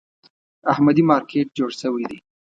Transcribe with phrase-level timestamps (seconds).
[0.71, 2.17] احمدي مارکېټ جوړ شوی دی.